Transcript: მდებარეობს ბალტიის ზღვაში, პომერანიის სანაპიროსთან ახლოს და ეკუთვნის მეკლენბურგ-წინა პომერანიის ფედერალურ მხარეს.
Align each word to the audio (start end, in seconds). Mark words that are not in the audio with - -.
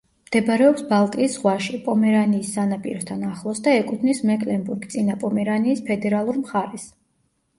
მდებარეობს 0.27 0.83
ბალტიის 0.91 1.33
ზღვაში, 1.33 1.73
პომერანიის 1.87 2.47
სანაპიროსთან 2.55 3.27
ახლოს 3.27 3.61
და 3.67 3.75
ეკუთვნის 3.81 4.23
მეკლენბურგ-წინა 4.29 5.19
პომერანიის 5.25 5.85
ფედერალურ 5.91 6.41
მხარეს. 6.45 6.89